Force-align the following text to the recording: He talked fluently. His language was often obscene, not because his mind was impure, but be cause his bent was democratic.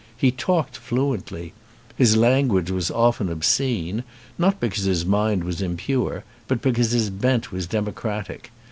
He 0.17 0.31
talked 0.31 0.77
fluently. 0.77 1.53
His 1.95 2.17
language 2.17 2.71
was 2.71 2.89
often 2.89 3.29
obscene, 3.29 4.03
not 4.35 4.59
because 4.59 4.85
his 4.85 5.05
mind 5.05 5.43
was 5.43 5.61
impure, 5.61 6.23
but 6.47 6.59
be 6.59 6.71
cause 6.71 6.91
his 6.91 7.11
bent 7.11 7.51
was 7.51 7.67
democratic. 7.67 8.51